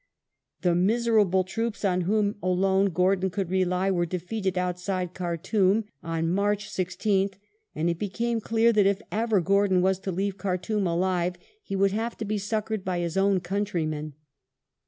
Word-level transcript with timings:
The 0.61 0.73
miserable 0.73 1.43
ti'oops 1.43 1.85
on 1.85 2.01
whom 2.01 2.33
alone 2.41 2.87
Gordon 2.87 3.29
could 3.29 3.51
rely 3.51 3.91
were 3.91 4.07
defeated 4.07 4.57
outside 4.57 5.13
Khartoum 5.13 5.85
on 6.01 6.31
March 6.31 6.71
16th, 6.71 7.35
and 7.75 7.87
it 7.87 7.99
became 7.99 8.41
clear 8.41 8.73
that 8.73 8.87
if 8.87 8.99
ever 9.11 9.41
Gordon 9.41 9.79
was 9.83 9.99
to 9.99 10.11
leave 10.11 10.39
Khartoum 10.39 10.87
alive 10.87 11.35
he 11.61 11.75
would 11.75 11.91
have 11.91 12.17
to 12.17 12.25
be 12.25 12.39
succoured 12.39 12.83
by 12.83 12.97
his 12.97 13.15
own 13.15 13.41
countrymen. 13.41 14.13